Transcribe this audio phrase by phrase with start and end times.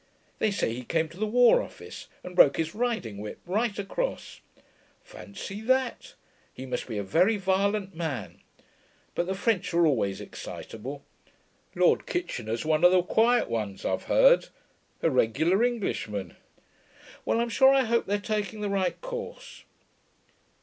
[0.39, 4.41] They say he came to the War Office and broke his riding whip right across.'
[5.03, 6.15] 'Fancy that!
[6.51, 8.39] He must be a very violent man.
[9.13, 11.05] But the French are always excitable.
[11.75, 14.47] Lord Kitchener's one of the quiet ones, I've heard.
[15.03, 16.35] A regular Englishman....
[17.23, 19.65] Well, I'm sure I hope they're taking the right course....